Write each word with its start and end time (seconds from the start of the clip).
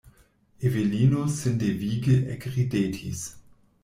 Evelino 0.69 1.25
sindevige 1.33 2.15
ekridetis. 2.37 3.21